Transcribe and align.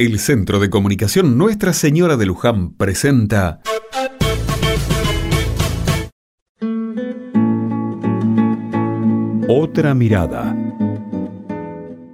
El 0.00 0.20
Centro 0.20 0.60
de 0.60 0.70
Comunicación 0.70 1.36
Nuestra 1.36 1.72
Señora 1.72 2.16
de 2.16 2.24
Luján 2.24 2.70
presenta 2.70 3.60
Otra 9.48 9.94
mirada. 9.94 10.56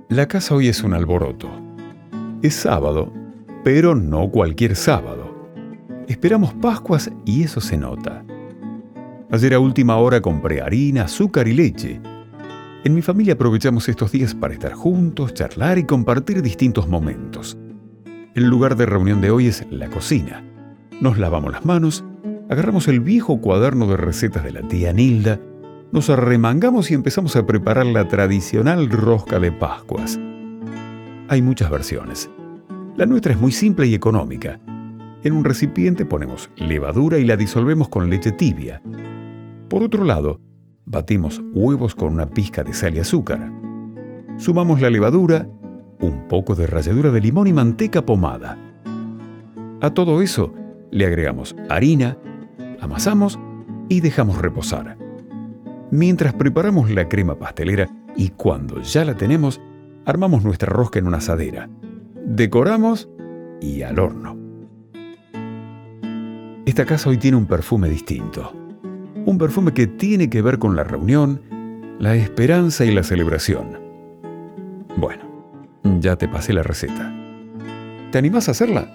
La 0.08 0.26
casa 0.26 0.54
hoy 0.54 0.68
es 0.68 0.82
un 0.82 0.94
alboroto. 0.94 1.50
Es 2.40 2.54
sábado, 2.54 3.12
pero 3.62 3.94
no 3.94 4.30
cualquier 4.30 4.76
sábado. 4.76 5.50
Esperamos 6.08 6.54
Pascuas 6.54 7.10
y 7.26 7.42
eso 7.42 7.60
se 7.60 7.76
nota. 7.76 8.24
Ayer 9.30 9.52
a 9.52 9.58
última 9.58 9.98
hora 9.98 10.22
compré 10.22 10.62
harina, 10.62 11.02
azúcar 11.02 11.48
y 11.48 11.52
leche. 11.52 12.00
En 12.82 12.94
mi 12.94 13.02
familia 13.02 13.34
aprovechamos 13.34 13.90
estos 13.90 14.10
días 14.10 14.34
para 14.34 14.54
estar 14.54 14.72
juntos, 14.72 15.34
charlar 15.34 15.76
y 15.76 15.84
compartir 15.84 16.40
distintos 16.40 16.88
momentos. 16.88 17.58
El 18.34 18.48
lugar 18.48 18.74
de 18.74 18.84
reunión 18.84 19.20
de 19.20 19.30
hoy 19.30 19.46
es 19.46 19.64
la 19.70 19.88
cocina. 19.88 20.42
Nos 21.00 21.18
lavamos 21.18 21.52
las 21.52 21.64
manos, 21.64 22.04
agarramos 22.50 22.88
el 22.88 22.98
viejo 22.98 23.40
cuaderno 23.40 23.86
de 23.86 23.96
recetas 23.96 24.42
de 24.42 24.50
la 24.50 24.66
tía 24.66 24.92
Nilda, 24.92 25.38
nos 25.92 26.10
arremangamos 26.10 26.90
y 26.90 26.94
empezamos 26.94 27.36
a 27.36 27.46
preparar 27.46 27.86
la 27.86 28.08
tradicional 28.08 28.90
rosca 28.90 29.38
de 29.38 29.52
Pascuas. 29.52 30.18
Hay 31.28 31.42
muchas 31.42 31.70
versiones. 31.70 32.28
La 32.96 33.06
nuestra 33.06 33.34
es 33.34 33.40
muy 33.40 33.52
simple 33.52 33.86
y 33.86 33.94
económica. 33.94 34.58
En 35.22 35.32
un 35.32 35.44
recipiente 35.44 36.04
ponemos 36.04 36.50
levadura 36.56 37.18
y 37.18 37.24
la 37.24 37.36
disolvemos 37.36 37.88
con 37.88 38.10
leche 38.10 38.32
tibia. 38.32 38.82
Por 39.68 39.84
otro 39.84 40.02
lado, 40.02 40.40
batimos 40.86 41.40
huevos 41.52 41.94
con 41.94 42.12
una 42.12 42.26
pizca 42.26 42.64
de 42.64 42.74
sal 42.74 42.96
y 42.96 42.98
azúcar. 42.98 43.52
Sumamos 44.38 44.80
la 44.80 44.90
levadura 44.90 45.46
un 46.00 46.28
poco 46.28 46.54
de 46.54 46.66
ralladura 46.66 47.10
de 47.10 47.20
limón 47.20 47.46
y 47.46 47.52
manteca 47.52 48.04
pomada. 48.04 48.58
A 49.80 49.90
todo 49.90 50.22
eso 50.22 50.52
le 50.90 51.06
agregamos 51.06 51.54
harina, 51.68 52.16
amasamos 52.80 53.38
y 53.88 54.00
dejamos 54.00 54.38
reposar. 54.38 54.96
Mientras 55.90 56.34
preparamos 56.34 56.90
la 56.90 57.08
crema 57.08 57.38
pastelera 57.38 57.88
y 58.16 58.30
cuando 58.30 58.80
ya 58.80 59.04
la 59.04 59.16
tenemos, 59.16 59.60
armamos 60.06 60.44
nuestra 60.44 60.72
rosca 60.72 60.98
en 60.98 61.06
una 61.06 61.18
asadera. 61.18 61.68
Decoramos 62.26 63.08
y 63.60 63.82
al 63.82 63.98
horno. 63.98 64.36
Esta 66.66 66.86
casa 66.86 67.10
hoy 67.10 67.18
tiene 67.18 67.36
un 67.36 67.46
perfume 67.46 67.88
distinto. 67.88 68.52
Un 69.26 69.36
perfume 69.38 69.72
que 69.72 69.86
tiene 69.86 70.30
que 70.30 70.42
ver 70.42 70.58
con 70.58 70.76
la 70.76 70.84
reunión, 70.84 71.42
la 71.98 72.16
esperanza 72.16 72.84
y 72.84 72.92
la 72.92 73.02
celebración. 73.02 73.83
Ya 75.84 76.16
te 76.16 76.28
pasé 76.28 76.52
la 76.52 76.62
receta. 76.62 77.12
¿Te 78.10 78.18
animás 78.18 78.48
a 78.48 78.52
hacerla? 78.52 78.88